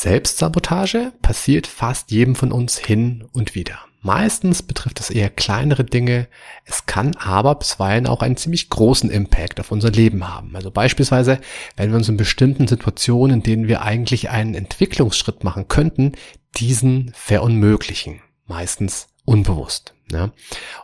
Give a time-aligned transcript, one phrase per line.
[0.00, 3.80] Selbstsabotage passiert fast jedem von uns hin und wieder.
[4.00, 6.28] Meistens betrifft es eher kleinere Dinge,
[6.64, 10.54] es kann aber bisweilen auch einen ziemlich großen Impact auf unser Leben haben.
[10.54, 11.40] Also beispielsweise,
[11.76, 16.12] wenn wir uns in bestimmten Situationen, in denen wir eigentlich einen Entwicklungsschritt machen könnten,
[16.54, 18.20] diesen verunmöglichen.
[18.46, 19.94] Meistens unbewusst.
[20.12, 20.30] Ja.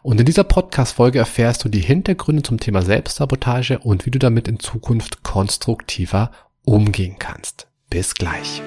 [0.03, 4.49] Und in dieser Podcast-Folge erfährst du die Hintergründe zum Thema Selbstsabotage und wie du damit
[4.49, 6.33] in Zukunft konstruktiver
[6.65, 7.69] umgehen kannst.
[7.89, 8.61] Bis gleich.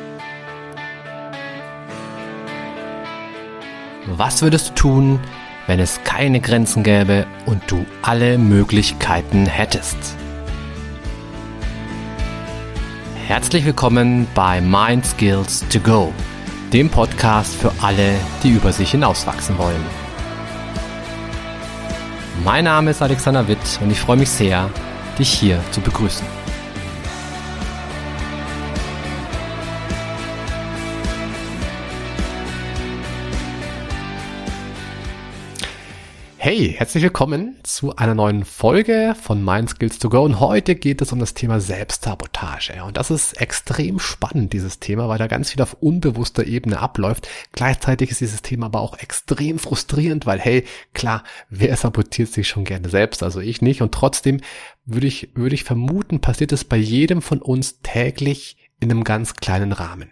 [4.16, 5.20] Was würdest du tun,
[5.66, 9.98] wenn es keine Grenzen gäbe und du alle Möglichkeiten hättest?
[13.28, 16.14] Herzlich willkommen bei Mind Skills to Go,
[16.72, 19.84] dem Podcast für alle, die über sich hinauswachsen wollen.
[22.46, 24.70] Mein Name ist Alexander Witt und ich freue mich sehr,
[25.20, 26.37] dich hier zu begrüßen.
[36.58, 41.04] Hey, herzlich willkommen zu einer neuen Folge von Mind Skills to Go und heute geht
[41.04, 45.52] es um das Thema Selbstsabotage und das ist extrem spannend, dieses Thema, weil da ganz
[45.52, 47.28] viel auf unbewusster Ebene abläuft.
[47.52, 52.64] Gleichzeitig ist dieses Thema aber auch extrem frustrierend, weil hey, klar, wer sabotiert sich schon
[52.64, 54.42] gerne selbst, also ich nicht und trotzdem
[54.84, 59.36] würde ich, würde ich vermuten, passiert es bei jedem von uns täglich in einem ganz
[59.36, 60.10] kleinen Rahmen.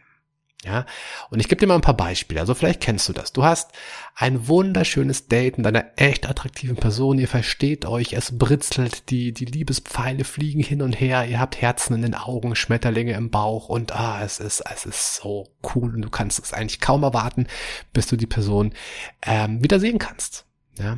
[0.65, 0.87] Ja,
[1.29, 2.39] und ich gebe dir mal ein paar Beispiele.
[2.39, 3.31] Also vielleicht kennst du das.
[3.31, 3.69] Du hast
[4.15, 7.19] ein wunderschönes Date mit einer echt attraktiven Person.
[7.19, 11.27] Ihr versteht euch, es britzelt, die, die Liebespfeile fliegen hin und her.
[11.27, 15.15] Ihr habt Herzen in den Augen, Schmetterlinge im Bauch und ah, es ist, es ist
[15.17, 17.45] so cool und du kannst es eigentlich kaum erwarten,
[17.93, 18.73] bis du die Person
[19.21, 20.45] ähm, wieder sehen kannst.
[20.79, 20.97] Ja.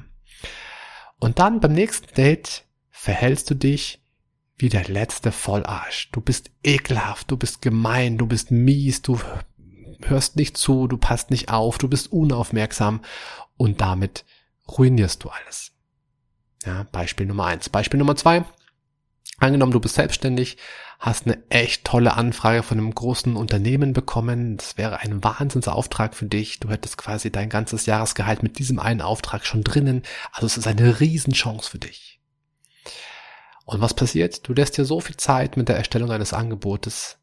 [1.20, 4.00] Und dann beim nächsten Date verhältst du dich
[4.58, 6.10] wie der letzte Vollarsch.
[6.12, 9.20] Du bist ekelhaft, du bist gemein, du bist mies, du
[10.04, 13.02] hörst nicht zu, du passt nicht auf, du bist unaufmerksam
[13.58, 14.26] und damit
[14.68, 15.72] ruinierst du alles.
[16.66, 17.70] Ja, Beispiel Nummer eins.
[17.70, 18.44] Beispiel Nummer zwei.
[19.40, 20.58] Angenommen, du bist selbstständig,
[21.00, 24.58] hast eine echt tolle Anfrage von einem großen Unternehmen bekommen.
[24.58, 26.60] Das wäre ein Wahnsinnsauftrag für dich.
[26.60, 30.02] Du hättest quasi dein ganzes Jahresgehalt mit diesem einen Auftrag schon drinnen.
[30.32, 32.20] Also es ist eine Riesenchance für dich.
[33.66, 34.48] Und was passiert?
[34.48, 37.20] Du lässt dir so viel Zeit mit der Erstellung eines Angebotes,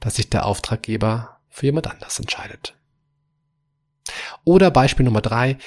[0.00, 2.74] dass sich der Auftraggeber für jemand anders entscheidet.
[4.44, 5.58] Oder Beispiel Nummer drei,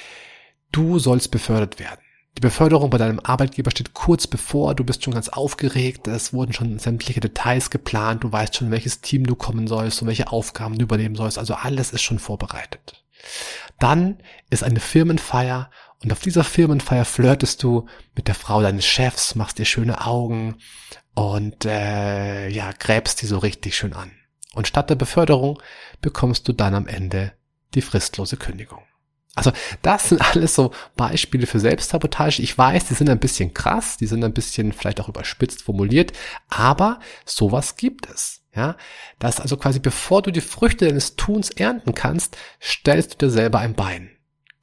[0.72, 2.00] du sollst befördert werden.
[2.36, 6.52] Die Beförderung bei deinem Arbeitgeber steht kurz bevor, du bist schon ganz aufgeregt, es wurden
[6.52, 10.76] schon sämtliche Details geplant, du weißt schon, welches Team du kommen sollst und welche Aufgaben
[10.76, 13.04] du übernehmen sollst, also alles ist schon vorbereitet.
[13.78, 14.18] Dann
[14.50, 15.70] ist eine Firmenfeier
[16.02, 20.56] und auf dieser Firmenfeier flirtest du mit der Frau deines Chefs, machst dir schöne Augen
[21.14, 24.10] und äh, ja, gräbst die so richtig schön an.
[24.56, 25.62] Und statt der Beförderung
[26.00, 27.32] bekommst du dann am Ende
[27.74, 28.82] die fristlose Kündigung.
[29.34, 29.52] Also
[29.82, 32.40] das sind alles so Beispiele für Selbstsabotage.
[32.40, 36.14] Ich weiß, die sind ein bisschen krass, die sind ein bisschen vielleicht auch überspitzt formuliert,
[36.48, 38.42] aber sowas gibt es.
[38.54, 38.78] Ja,
[39.18, 43.58] dass also quasi bevor du die Früchte deines Tuns ernten kannst, stellst du dir selber
[43.58, 44.10] ein Bein.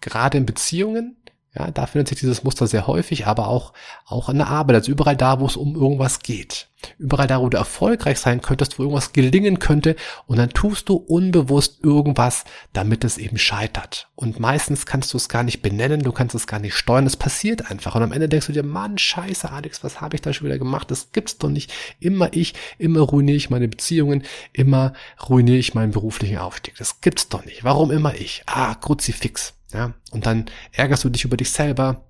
[0.01, 1.17] Gerade in Beziehungen,
[1.55, 3.73] ja, da findet sich dieses Muster sehr häufig, aber auch,
[4.05, 6.67] auch in der Arbeit, also überall da, wo es um irgendwas geht.
[6.97, 10.95] Überall da, wo du erfolgreich sein könntest, wo irgendwas gelingen könnte und dann tust du
[10.95, 12.43] unbewusst irgendwas,
[12.73, 14.09] damit es eben scheitert.
[14.15, 17.15] Und meistens kannst du es gar nicht benennen, du kannst es gar nicht steuern, es
[17.15, 17.95] passiert einfach.
[17.95, 20.57] Und am Ende denkst du dir, Mann, scheiße, Alex, was habe ich da schon wieder
[20.57, 20.89] gemacht?
[20.89, 21.71] Das gibt's doch nicht.
[21.99, 24.93] Immer ich, immer ruiniere ich meine Beziehungen, immer
[25.29, 26.75] ruiniere ich meinen beruflichen Aufstieg.
[26.79, 27.63] Das gibt's doch nicht.
[27.63, 28.43] Warum immer ich?
[28.47, 29.53] Ah, Kruzifix.
[29.73, 32.05] Ja, und dann ärgerst du dich über dich selber,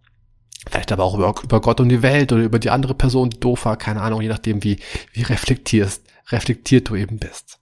[0.69, 3.39] vielleicht aber auch über, über Gott und die Welt oder über die andere Person, die
[3.39, 4.79] doof war, keine Ahnung, je nachdem, wie,
[5.13, 7.59] wie reflektierst, reflektiert du eben bist.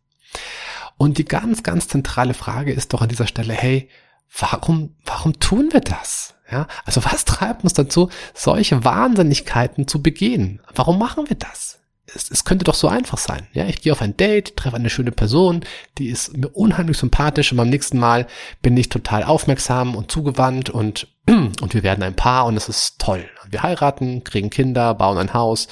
[0.97, 3.90] Und die ganz, ganz zentrale Frage ist doch an dieser Stelle, hey,
[4.38, 6.35] warum, warum tun wir das?
[6.51, 10.61] Ja, also was treibt uns dazu, solche Wahnsinnigkeiten zu begehen?
[10.75, 11.79] Warum machen wir das?
[12.16, 13.47] Es, es könnte doch so einfach sein.
[13.53, 15.61] Ja, ich gehe auf ein Date, treffe eine schöne Person,
[15.97, 18.28] die ist mir unheimlich sympathisch und beim nächsten Mal
[18.61, 22.99] bin ich total aufmerksam und zugewandt und, und wir werden ein Paar und es ist
[22.99, 23.25] toll.
[23.49, 25.67] Wir heiraten, kriegen Kinder, bauen ein Haus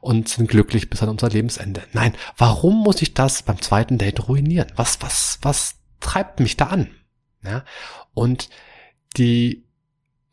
[0.00, 1.82] und sind glücklich bis an unser Lebensende.
[1.92, 4.70] Nein, warum muss ich das beim zweiten Date ruinieren?
[4.76, 6.90] Was, was, was treibt mich da an?
[7.42, 7.64] Ja,
[8.14, 8.48] und
[9.16, 9.64] die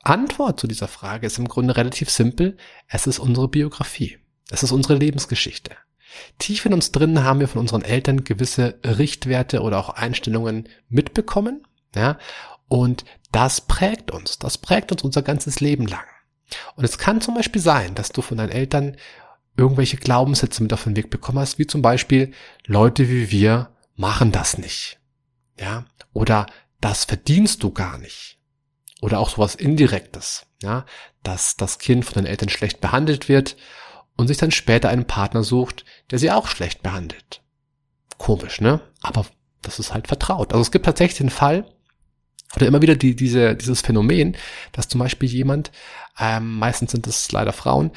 [0.01, 2.57] Antwort zu dieser Frage ist im Grunde relativ simpel.
[2.87, 4.17] Es ist unsere Biografie.
[4.51, 5.71] Das ist unsere Lebensgeschichte.
[6.37, 11.65] Tief in uns drin haben wir von unseren Eltern gewisse Richtwerte oder auch Einstellungen mitbekommen,
[11.95, 12.19] ja,
[12.67, 16.03] und das prägt uns, das prägt uns unser ganzes Leben lang.
[16.75, 18.97] Und es kann zum Beispiel sein, dass du von deinen Eltern
[19.55, 22.33] irgendwelche Glaubenssätze mit auf den Weg bekommen hast, wie zum Beispiel
[22.65, 24.99] Leute wie wir machen das nicht.
[25.57, 26.45] Ja, oder
[26.81, 28.37] das verdienst du gar nicht.
[29.01, 30.85] Oder auch sowas Indirektes, ja,
[31.23, 33.55] dass das Kind von den Eltern schlecht behandelt wird
[34.21, 37.41] und sich dann später einen Partner sucht, der sie auch schlecht behandelt.
[38.19, 38.79] Komisch, ne?
[39.01, 39.25] Aber
[39.63, 40.53] das ist halt vertraut.
[40.53, 41.65] Also es gibt tatsächlich den Fall,
[42.55, 44.37] oder immer wieder die, diese, dieses Phänomen,
[44.73, 45.71] dass zum Beispiel jemand,
[46.19, 47.89] ähm, meistens sind es leider Frauen,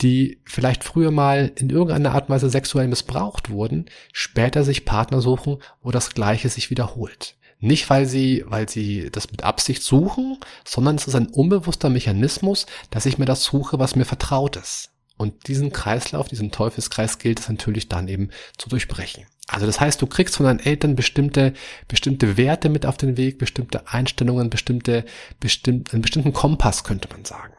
[0.00, 3.84] die vielleicht früher mal in irgendeiner Art und Weise sexuell missbraucht wurden,
[4.14, 7.36] später sich Partner suchen, wo das Gleiche sich wiederholt.
[7.58, 12.64] Nicht, weil sie, weil sie das mit Absicht suchen, sondern es ist ein unbewusster Mechanismus,
[12.88, 14.95] dass ich mir das suche, was mir vertraut ist.
[15.16, 19.24] Und diesen Kreislauf, diesen Teufelskreis gilt es natürlich dann eben zu durchbrechen.
[19.48, 21.54] Also das heißt, du kriegst von deinen Eltern bestimmte,
[21.88, 25.04] bestimmte Werte mit auf den Weg, bestimmte Einstellungen, bestimmte,
[25.40, 27.54] bestimmt, einen bestimmten Kompass könnte man sagen.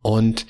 [0.00, 0.46] Und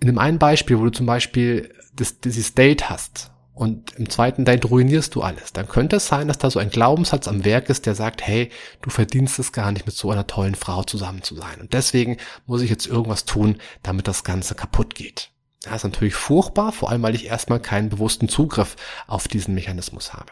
[0.00, 4.44] in dem einen Beispiel, wo du zum Beispiel das, dieses Date hast und im zweiten
[4.44, 7.68] Date ruinierst du alles, dann könnte es sein, dass da so ein Glaubenssatz am Werk
[7.68, 8.50] ist, der sagt, hey,
[8.82, 11.60] du verdienst es gar nicht, mit so einer tollen Frau zusammen zu sein.
[11.60, 15.30] Und deswegen muss ich jetzt irgendwas tun, damit das Ganze kaputt geht.
[15.62, 18.76] Das ist natürlich furchtbar, vor allem weil ich erstmal keinen bewussten Zugriff
[19.08, 20.30] auf diesen Mechanismus habe.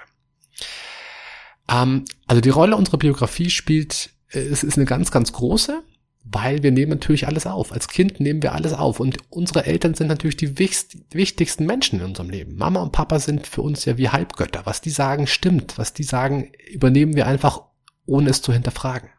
[1.69, 5.82] Ähm, also die Rolle unserer Biografie spielt, äh, es ist eine ganz, ganz große
[6.31, 7.73] weil wir nehmen natürlich alles auf.
[7.73, 12.06] Als Kind nehmen wir alles auf und unsere Eltern sind natürlich die wichtigsten Menschen in
[12.06, 12.56] unserem Leben.
[12.56, 14.62] Mama und Papa sind für uns ja wie Halbgötter.
[14.64, 15.78] Was die sagen, stimmt.
[15.78, 17.62] Was die sagen, übernehmen wir einfach,
[18.06, 19.11] ohne es zu hinterfragen.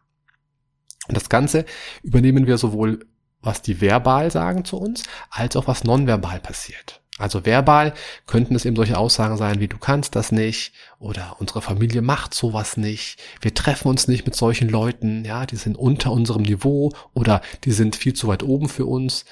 [1.07, 1.65] Und das Ganze
[2.03, 3.05] übernehmen wir sowohl,
[3.39, 7.01] was die verbal sagen zu uns, als auch was nonverbal passiert.
[7.17, 7.93] Also verbal
[8.27, 12.33] könnten es eben solche Aussagen sein wie du kannst das nicht oder unsere Familie macht
[12.33, 16.91] sowas nicht, wir treffen uns nicht mit solchen Leuten, ja, die sind unter unserem Niveau
[17.13, 19.25] oder die sind viel zu weit oben für uns.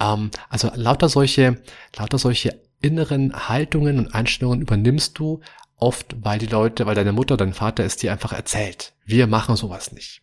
[0.00, 1.62] Ähm, also lauter solche,
[1.96, 5.40] lauter solche inneren Haltungen und Einstellungen übernimmst du
[5.76, 8.94] oft, weil die Leute, weil deine Mutter, dein Vater es dir einfach erzählt.
[9.04, 10.22] Wir machen sowas nicht.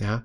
[0.00, 0.22] Ja,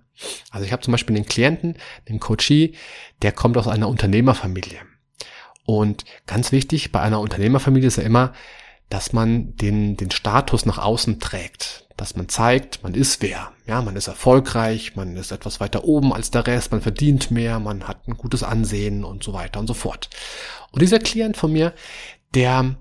[0.52, 1.78] also ich habe zum Beispiel den Klienten,
[2.08, 2.76] den Coachie,
[3.24, 4.80] der kommt aus einer Unternehmerfamilie.
[5.66, 8.34] Und ganz wichtig bei einer Unternehmerfamilie ist ja immer,
[8.90, 13.52] dass man den, den Status nach außen trägt, dass man zeigt, man ist wer.
[13.66, 17.60] Ja, man ist erfolgreich, man ist etwas weiter oben als der Rest, man verdient mehr,
[17.60, 20.10] man hat ein gutes Ansehen und so weiter und so fort.
[20.72, 21.74] Und dieser Klient von mir,
[22.36, 22.76] der,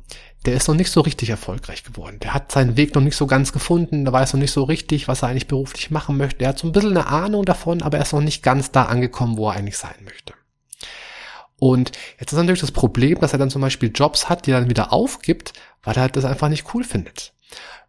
[0.45, 2.19] der ist noch nicht so richtig erfolgreich geworden.
[2.21, 5.09] Der hat seinen Weg noch nicht so ganz gefunden, der weiß noch nicht so richtig,
[5.09, 6.45] was er eigentlich beruflich machen möchte.
[6.45, 8.85] Er hat so ein bisschen eine Ahnung davon, aber er ist noch nicht ganz da
[8.85, 10.35] angekommen, wo er eigentlich sein möchte.
[11.63, 14.59] Und jetzt ist natürlich das Problem, dass er dann zum Beispiel Jobs hat, die er
[14.59, 15.53] dann wieder aufgibt,
[15.85, 17.35] weil er das einfach nicht cool findet.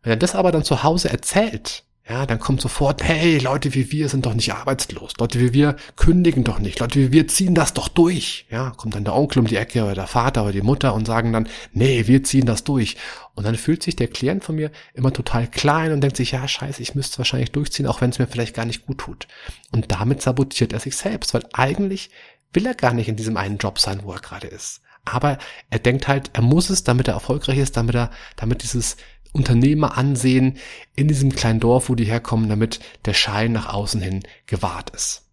[0.03, 3.91] Wenn er das aber dann zu Hause erzählt, ja, dann kommt sofort, hey, Leute wie
[3.91, 5.13] wir sind doch nicht arbeitslos.
[5.17, 6.79] Leute wie wir kündigen doch nicht.
[6.81, 8.45] Leute wie wir ziehen das doch durch.
[8.51, 11.07] Ja, kommt dann der Onkel um die Ecke oder der Vater oder die Mutter und
[11.07, 12.97] sagen dann, nee, wir ziehen das durch.
[13.33, 16.47] Und dann fühlt sich der Klient von mir immer total klein und denkt sich, ja,
[16.47, 19.27] scheiße, ich müsste es wahrscheinlich durchziehen, auch wenn es mir vielleicht gar nicht gut tut.
[19.71, 22.11] Und damit sabotiert er sich selbst, weil eigentlich
[22.53, 24.81] will er gar nicht in diesem einen Job sein, wo er gerade ist.
[25.05, 25.37] Aber
[25.69, 28.95] er denkt halt, er muss es, damit er erfolgreich ist, damit er, damit dieses
[29.33, 30.57] Unternehmer ansehen
[30.95, 35.23] in diesem kleinen Dorf, wo die herkommen, damit der Schein nach außen hin gewahrt ist.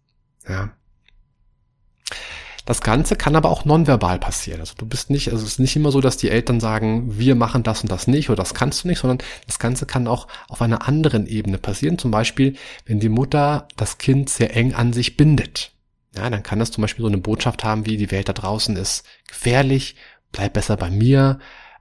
[0.47, 0.71] Ja.
[2.65, 4.59] Das Ganze kann aber auch nonverbal passieren.
[4.59, 7.35] Also du bist nicht, also es ist nicht immer so, dass die Eltern sagen, wir
[7.35, 9.17] machen das und das nicht oder das kannst du nicht, sondern
[9.47, 11.97] das Ganze kann auch auf einer anderen Ebene passieren.
[11.97, 12.55] Zum Beispiel,
[12.85, 15.71] wenn die Mutter das Kind sehr eng an sich bindet.
[16.15, 18.75] Ja, dann kann das zum Beispiel so eine Botschaft haben wie, die Welt da draußen
[18.75, 19.95] ist gefährlich,
[20.31, 21.39] bleib besser bei mir,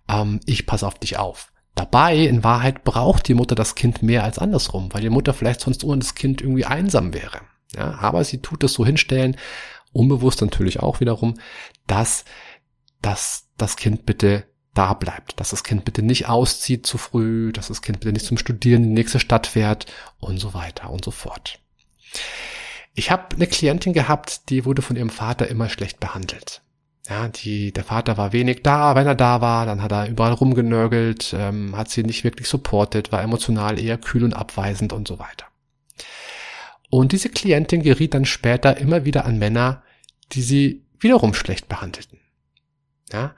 [0.09, 1.53] ähm, ich passe auf dich auf.
[1.75, 5.61] Dabei, in Wahrheit, braucht die Mutter das Kind mehr als andersrum, weil die Mutter vielleicht
[5.61, 7.41] sonst ohne das Kind irgendwie einsam wäre.
[7.75, 9.37] Ja, aber sie tut es so hinstellen,
[9.93, 11.39] unbewusst natürlich auch wiederum,
[11.87, 12.25] dass,
[13.01, 14.45] dass das Kind bitte
[14.75, 18.27] da bleibt, dass das Kind bitte nicht auszieht zu früh, dass das Kind bitte nicht
[18.27, 19.87] zum Studieren in die nächste Stadt fährt
[20.19, 21.59] und so weiter und so fort.
[22.95, 26.63] Ich habe eine Klientin gehabt, die wurde von ihrem Vater immer schlecht behandelt.
[27.09, 30.33] Ja, die, der Vater war wenig da, wenn er da war, dann hat er überall
[30.33, 35.19] rumgenörgelt, ähm, hat sie nicht wirklich supportet, war emotional eher kühl und abweisend und so
[35.19, 35.47] weiter.
[36.91, 39.83] Und diese Klientin geriet dann später immer wieder an Männer,
[40.33, 42.21] die sie wiederum schlecht behandelten.
[43.13, 43.35] Ja,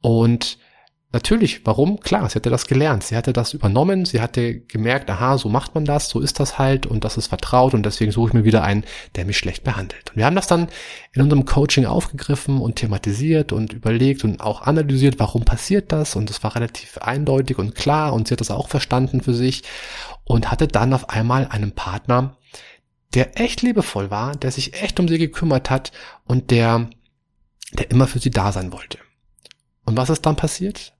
[0.00, 0.58] und
[1.14, 2.00] Natürlich, warum?
[2.00, 5.76] Klar, sie hatte das gelernt, sie hatte das übernommen, sie hatte gemerkt, aha, so macht
[5.76, 8.42] man das, so ist das halt und das ist vertraut und deswegen suche ich mir
[8.42, 8.82] wieder einen,
[9.14, 10.10] der mich schlecht behandelt.
[10.10, 10.66] Und wir haben das dann
[11.12, 16.30] in unserem Coaching aufgegriffen und thematisiert und überlegt und auch analysiert, warum passiert das und
[16.30, 19.62] es war relativ eindeutig und klar und sie hat das auch verstanden für sich
[20.24, 22.38] und hatte dann auf einmal einen Partner,
[23.14, 25.92] der echt liebevoll war, der sich echt um sie gekümmert hat
[26.24, 26.90] und der,
[27.72, 28.98] der immer für sie da sein wollte.
[29.84, 30.93] Und was ist dann passiert?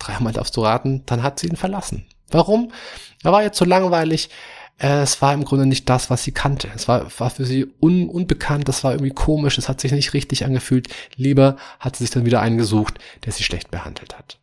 [0.00, 2.06] Dreimal darfst du raten, dann hat sie ihn verlassen.
[2.30, 2.72] Warum?
[3.22, 4.30] Er war jetzt so langweilig.
[4.78, 6.68] Äh, es war im Grunde nicht das, was sie kannte.
[6.74, 10.14] Es war, war für sie un, unbekannt, das war irgendwie komisch, es hat sich nicht
[10.14, 10.88] richtig angefühlt.
[11.16, 14.38] Lieber hat sie sich dann wieder eingesucht, der sie schlecht behandelt hat.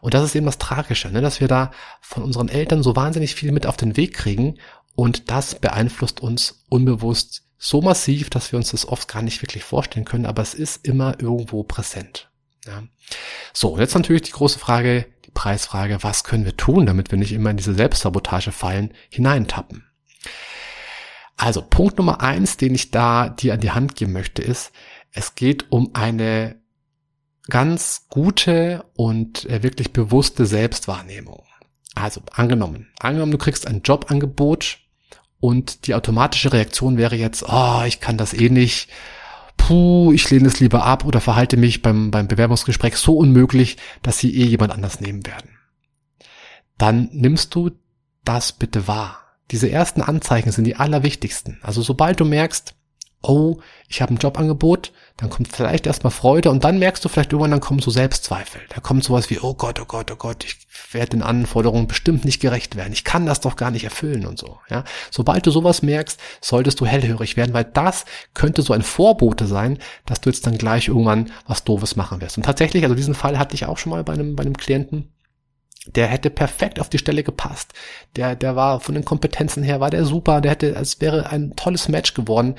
[0.00, 1.20] Und das ist eben das Tragische, ne?
[1.20, 4.58] dass wir da von unseren Eltern so wahnsinnig viel mit auf den Weg kriegen
[4.94, 9.64] und das beeinflusst uns unbewusst so massiv, dass wir uns das oft gar nicht wirklich
[9.64, 12.30] vorstellen können, aber es ist immer irgendwo präsent.
[12.66, 12.82] Ja.
[13.52, 17.32] So, jetzt natürlich die große Frage, die Preisfrage, was können wir tun, damit wir nicht
[17.32, 19.84] immer in diese Selbstsabotage-Fallen hineintappen?
[21.36, 24.72] Also Punkt Nummer eins, den ich da dir an die Hand geben möchte, ist,
[25.12, 26.56] es geht um eine
[27.48, 31.44] ganz gute und äh, wirklich bewusste Selbstwahrnehmung.
[31.94, 34.78] Also angenommen, angenommen, du kriegst ein Jobangebot
[35.40, 38.90] und die automatische Reaktion wäre jetzt, oh, ich kann das eh nicht,
[39.56, 44.18] puh, ich lehne es lieber ab oder verhalte mich beim, beim Bewerbungsgespräch so unmöglich, dass
[44.18, 45.50] sie eh jemand anders nehmen werden.
[46.78, 47.70] Dann nimmst du
[48.24, 49.20] das bitte wahr.
[49.50, 51.58] Diese ersten Anzeichen sind die allerwichtigsten.
[51.62, 52.74] Also sobald du merkst,
[53.28, 57.32] oh, ich habe ein Jobangebot, dann kommt vielleicht erstmal Freude und dann merkst du vielleicht
[57.32, 58.60] irgendwann, dann kommen so Selbstzweifel.
[58.68, 60.56] Da kommt sowas wie, oh Gott, oh Gott, oh Gott, ich
[60.92, 62.92] werde den Anforderungen bestimmt nicht gerecht werden.
[62.92, 64.58] Ich kann das doch gar nicht erfüllen und so.
[64.68, 68.04] Ja, sobald du sowas merkst, solltest du hellhörig werden, weil das
[68.34, 72.36] könnte so ein Vorbote sein, dass du jetzt dann gleich irgendwann was Doofes machen wirst.
[72.36, 75.12] Und tatsächlich, also diesen Fall hatte ich auch schon mal bei einem, bei einem Klienten
[75.86, 77.72] der hätte perfekt auf die Stelle gepasst.
[78.16, 81.54] Der, der war von den Kompetenzen her, war der super, der hätte, es wäre ein
[81.56, 82.56] tolles Match geworden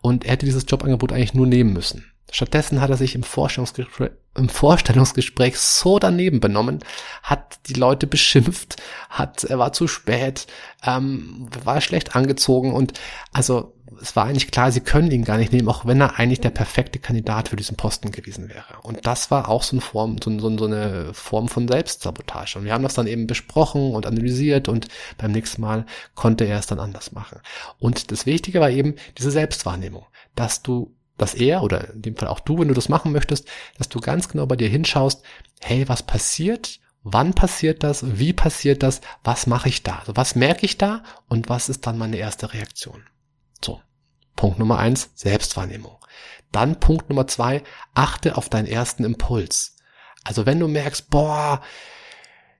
[0.00, 2.13] und er hätte dieses Jobangebot eigentlich nur nehmen müssen.
[2.30, 6.80] Stattdessen hat er sich im Vorstellungsgespräch, im Vorstellungsgespräch so daneben benommen,
[7.22, 10.46] hat die Leute beschimpft, hat, er war zu spät,
[10.84, 12.94] ähm, war schlecht angezogen und
[13.32, 16.40] also es war eigentlich klar, sie können ihn gar nicht nehmen, auch wenn er eigentlich
[16.40, 18.80] der perfekte Kandidat für diesen Posten gewesen wäre.
[18.82, 22.58] Und das war auch so eine Form, so, so, so eine Form von Selbstsabotage.
[22.58, 24.88] Und wir haben das dann eben besprochen und analysiert und
[25.18, 27.40] beim nächsten Mal konnte er es dann anders machen.
[27.78, 32.28] Und das Wichtige war eben diese Selbstwahrnehmung, dass du dass er oder in dem Fall
[32.28, 35.22] auch du, wenn du das machen möchtest, dass du ganz genau bei dir hinschaust,
[35.60, 36.80] hey, was passiert?
[37.02, 38.18] Wann passiert das?
[38.18, 39.00] Wie passiert das?
[39.22, 39.98] Was mache ich da?
[39.98, 41.02] Also was merke ich da?
[41.28, 43.02] Und was ist dann meine erste Reaktion?
[43.62, 43.80] So.
[44.36, 45.98] Punkt Nummer eins, Selbstwahrnehmung.
[46.50, 47.62] Dann Punkt Nummer zwei,
[47.94, 49.76] achte auf deinen ersten Impuls.
[50.24, 51.60] Also wenn du merkst, boah,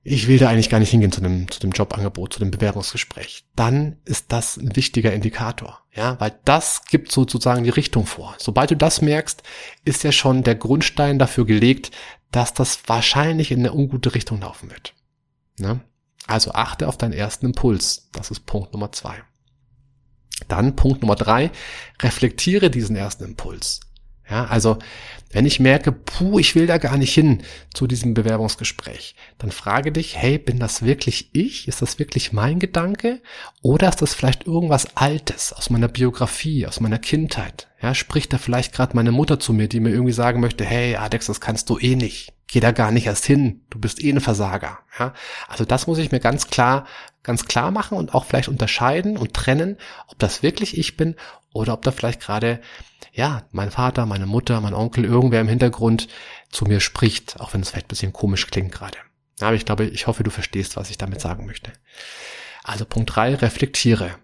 [0.03, 3.47] ich will da eigentlich gar nicht hingehen zu dem, zu dem Jobangebot, zu dem Bewerbungsgespräch,
[3.57, 5.84] dann ist das ein wichtiger Indikator.
[5.97, 8.35] Ja, weil das gibt sozusagen die Richtung vor.
[8.39, 9.45] Sobald du das merkst,
[9.85, 11.93] ist ja schon der Grundstein dafür gelegt,
[12.33, 14.93] dass das wahrscheinlich in eine ungute Richtung laufen wird.
[15.59, 15.79] Ja?
[16.27, 18.09] Also achte auf deinen ersten Impuls.
[18.13, 19.23] Das ist Punkt Nummer zwei.
[20.49, 21.53] Dann Punkt Nummer drei,
[22.03, 23.81] reflektiere diesen ersten Impuls.
[24.29, 24.79] Ja, also
[25.31, 27.43] wenn ich merke, puh, ich will da gar nicht hin
[27.75, 31.67] zu diesem Bewerbungsgespräch, dann frage dich, hey, bin das wirklich ich?
[31.67, 33.21] Ist das wirklich mein Gedanke?
[33.61, 37.69] Oder ist das vielleicht irgendwas Altes aus meiner Biografie, aus meiner Kindheit?
[37.83, 40.97] Ja, spricht da vielleicht gerade meine Mutter zu mir, die mir irgendwie sagen möchte, hey,
[40.97, 42.34] Alex, das kannst du eh nicht.
[42.47, 43.65] Geh da gar nicht erst hin.
[43.71, 44.79] Du bist eh ein Versager.
[44.99, 45.15] Ja,
[45.49, 46.87] also das muss ich mir ganz klar,
[47.23, 51.17] ganz klar machen und auch vielleicht unterscheiden und trennen, ob das wirklich ich bin
[51.53, 52.61] oder ob da vielleicht gerade
[53.15, 56.09] ja, mein Vater, meine Mutter, mein Onkel, irgendwer im Hintergrund
[56.51, 58.99] zu mir spricht, auch wenn es vielleicht ein bisschen komisch klingt gerade.
[59.41, 61.73] Aber ich glaube, ich hoffe, du verstehst, was ich damit sagen möchte.
[62.65, 64.17] Also Punkt drei: reflektiere,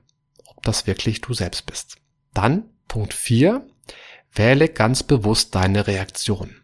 [0.47, 1.99] ob das wirklich du selbst bist.
[2.35, 3.67] Dann Punkt vier:
[4.33, 6.57] wähle ganz bewusst deine Reaktion.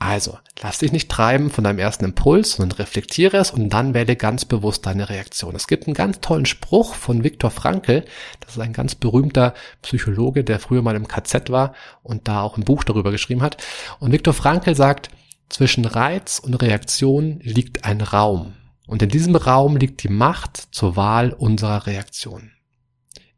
[0.00, 4.14] Also, lass dich nicht treiben von deinem ersten Impuls, sondern reflektiere es und dann wähle
[4.14, 5.56] ganz bewusst deine Reaktion.
[5.56, 8.04] Es gibt einen ganz tollen Spruch von Viktor Frankl,
[8.38, 11.74] das ist ein ganz berühmter Psychologe, der früher mal im KZ war
[12.04, 13.56] und da auch ein Buch darüber geschrieben hat.
[13.98, 15.10] Und Viktor Frankl sagt,
[15.48, 18.54] zwischen Reiz und Reaktion liegt ein Raum.
[18.86, 22.52] Und in diesem Raum liegt die Macht zur Wahl unserer Reaktion.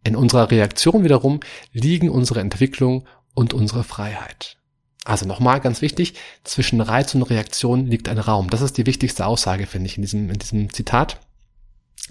[0.05, 1.40] In unserer Reaktion wiederum
[1.73, 4.60] liegen unsere Entwicklung und unsere Freiheit.
[5.04, 6.14] Also nochmal ganz wichtig,
[6.45, 8.50] zwischen Reiz und Reaktion liegt ein Raum.
[8.50, 11.19] Das ist die wichtigste Aussage, finde ich, in diesem, in diesem Zitat.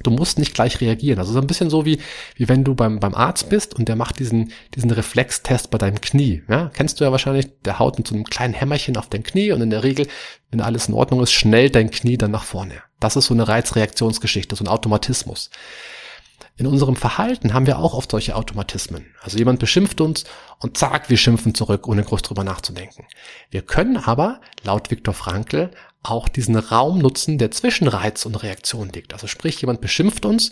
[0.01, 1.19] Du musst nicht gleich reagieren.
[1.19, 1.99] Also so ein bisschen so wie,
[2.35, 5.99] wie wenn du beim, beim Arzt bist und der macht diesen, diesen Reflextest bei deinem
[5.99, 6.41] Knie.
[6.47, 6.71] Ja?
[6.73, 9.61] Kennst du ja wahrscheinlich, der haut mit so einem kleinen Hämmerchen auf dein Knie und
[9.61, 10.07] in der Regel,
[10.51, 12.75] wenn alles in Ordnung ist, schnellt dein Knie dann nach vorne.
[12.99, 15.49] Das ist so eine Reizreaktionsgeschichte, so ein Automatismus.
[16.59, 19.05] In unserem Verhalten haben wir auch oft solche Automatismen.
[19.21, 20.25] Also jemand beschimpft uns
[20.59, 23.07] und zack, wir schimpfen zurück, ohne groß drüber nachzudenken.
[23.49, 25.71] Wir können aber, laut Viktor Frankl,
[26.03, 29.13] auch diesen Raum nutzen, der zwischen Reiz und Reaktion liegt.
[29.13, 30.51] Also sprich, jemand beschimpft uns,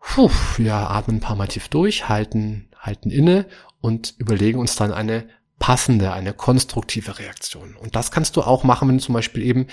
[0.00, 3.44] puh, wir atmen ein paar Mal tief durch, halten, halten inne
[3.82, 5.28] und überlegen uns dann eine
[5.58, 7.76] passende, eine konstruktive Reaktion.
[7.76, 9.66] Und das kannst du auch machen, wenn du zum Beispiel eben,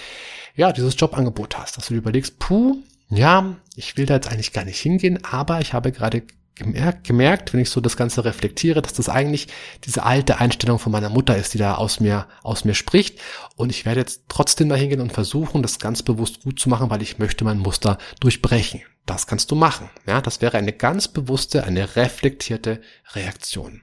[0.57, 2.83] ja, dieses Jobangebot hast, dass du dir überlegst, puh,
[3.15, 6.23] ja, ich will da jetzt eigentlich gar nicht hingehen, aber ich habe gerade
[6.55, 9.47] gemerkt, gemerkt, wenn ich so das Ganze reflektiere, dass das eigentlich
[9.85, 13.19] diese alte Einstellung von meiner Mutter ist, die da aus mir, aus mir spricht.
[13.55, 16.89] Und ich werde jetzt trotzdem da hingehen und versuchen, das ganz bewusst gut zu machen,
[16.89, 18.81] weil ich möchte mein Muster durchbrechen.
[19.05, 19.89] Das kannst du machen.
[20.07, 22.81] Ja, das wäre eine ganz bewusste, eine reflektierte
[23.13, 23.81] Reaktion.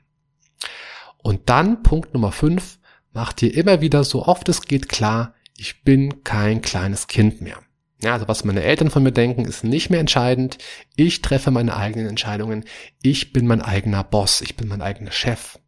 [1.19, 2.79] Und dann Punkt Nummer fünf,
[3.13, 7.59] mach dir immer wieder so oft es geht klar, ich bin kein kleines Kind mehr.
[8.03, 10.59] Ja, also was meine Eltern von mir denken, ist nicht mehr entscheidend.
[10.97, 12.65] Ich treffe meine eigenen Entscheidungen.
[13.03, 14.41] Ich bin mein eigener Boss.
[14.41, 15.59] Ich bin mein eigener Chef.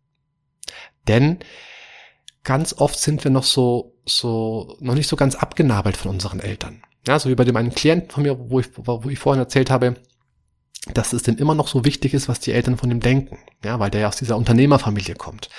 [1.08, 1.40] Denn
[2.42, 6.82] ganz oft sind wir noch so, so, noch nicht so ganz abgenabelt von unseren Eltern.
[7.06, 9.70] Ja, so wie bei dem einen Klienten von mir, wo ich, wo ich vorhin erzählt
[9.70, 9.96] habe,
[10.94, 13.38] dass es dem immer noch so wichtig ist, was die Eltern von ihm denken.
[13.64, 15.50] Ja, weil der ja aus dieser Unternehmerfamilie kommt.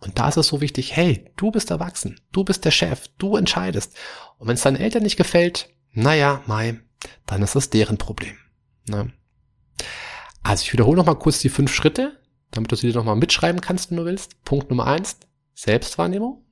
[0.00, 3.36] Und da ist es so wichtig, hey, du bist erwachsen, du bist der Chef, du
[3.36, 3.96] entscheidest.
[4.38, 6.80] Und wenn es deinen Eltern nicht gefällt, naja, Mai,
[7.26, 8.36] dann ist das deren Problem.
[8.86, 9.12] Ne?
[10.42, 12.20] Also ich wiederhole nochmal kurz die fünf Schritte,
[12.52, 14.42] damit du sie dir nochmal mitschreiben kannst, wenn du willst.
[14.44, 15.18] Punkt Nummer eins,
[15.54, 16.44] Selbstwahrnehmung.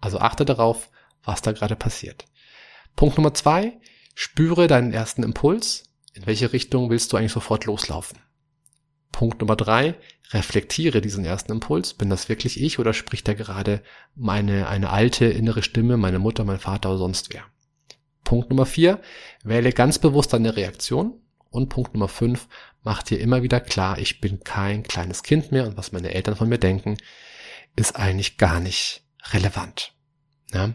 [0.00, 0.90] Also achte darauf,
[1.22, 2.26] was da gerade passiert.
[2.96, 3.78] Punkt Nummer zwei,
[4.14, 5.84] spüre deinen ersten Impuls.
[6.12, 8.18] In welche Richtung willst du eigentlich sofort loslaufen?
[9.12, 9.94] Punkt Nummer drei,
[10.32, 11.94] reflektiere diesen ersten Impuls.
[11.94, 13.82] Bin das wirklich ich oder spricht da gerade
[14.16, 17.44] meine, eine alte innere Stimme, meine Mutter, mein Vater oder sonst wer?
[18.24, 19.00] Punkt Nummer vier,
[19.42, 21.20] wähle ganz bewusst deine Reaktion.
[21.50, 22.46] Und Punkt Nummer fünf,
[22.82, 26.36] mach dir immer wieder klar, ich bin kein kleines Kind mehr und was meine Eltern
[26.36, 26.96] von mir denken,
[27.74, 29.92] ist eigentlich gar nicht relevant.
[30.52, 30.74] Ja?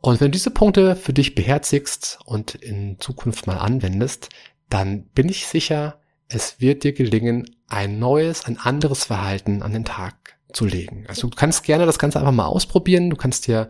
[0.00, 4.28] Und wenn du diese Punkte für dich beherzigst und in Zukunft mal anwendest,
[4.68, 9.84] dann bin ich sicher, es wird dir gelingen, ein neues, ein anderes Verhalten an den
[9.84, 11.04] Tag zu legen.
[11.08, 13.10] Also du kannst gerne das Ganze einfach mal ausprobieren.
[13.10, 13.68] Du kannst dir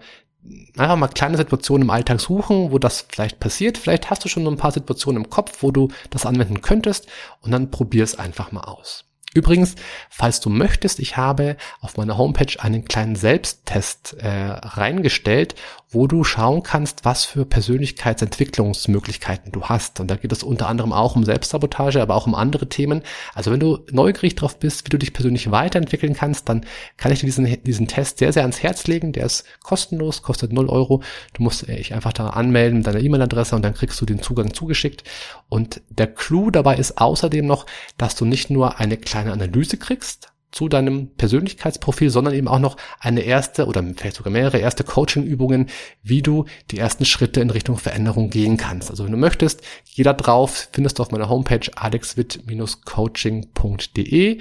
[0.77, 3.79] einfach mal kleine Situationen im Alltag suchen, wo das vielleicht passiert.
[3.79, 7.07] Vielleicht hast du schon so ein paar Situationen im Kopf, wo du das anwenden könntest
[7.41, 9.05] und dann probier es einfach mal aus.
[9.33, 9.77] Übrigens,
[10.09, 15.55] falls du möchtest, ich habe auf meiner Homepage einen kleinen Selbsttest äh, reingestellt,
[15.91, 19.99] wo du schauen kannst, was für Persönlichkeitsentwicklungsmöglichkeiten du hast.
[19.99, 23.03] Und da geht es unter anderem auch um Selbstsabotage, aber auch um andere Themen.
[23.35, 26.65] Also wenn du neugierig drauf bist, wie du dich persönlich weiterentwickeln kannst, dann
[26.97, 29.13] kann ich dir diesen, diesen Test sehr, sehr ans Herz legen.
[29.13, 31.03] Der ist kostenlos, kostet 0 Euro.
[31.33, 34.55] Du musst dich einfach da anmelden mit deiner E-Mail-Adresse und dann kriegst du den Zugang
[34.55, 35.03] zugeschickt.
[35.49, 37.67] Und der Clou dabei ist außerdem noch,
[37.99, 42.77] dass du nicht nur eine kleine Analyse kriegst zu deinem Persönlichkeitsprofil, sondern eben auch noch
[42.99, 45.69] eine erste oder vielleicht sogar mehrere erste Coaching-Übungen,
[46.03, 48.91] wie du die ersten Schritte in Richtung Veränderung gehen kannst.
[48.91, 54.39] Also wenn du möchtest, jeder drauf findest du auf meiner Homepage alexwit-coaching.de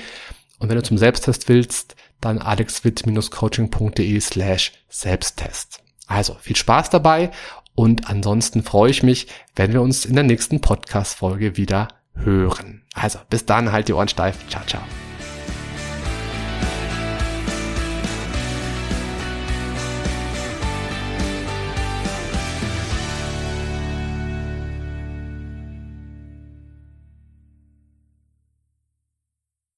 [0.59, 5.81] und wenn du zum Selbsttest willst, dann alexwit-coaching.de slash Selbsttest.
[6.07, 7.31] Also viel Spaß dabei
[7.75, 12.83] und ansonsten freue ich mich, wenn wir uns in der nächsten Podcast-Folge wieder hören.
[12.93, 14.37] Also bis dann, halt die Ohren steif.
[14.49, 14.81] Ciao, ciao.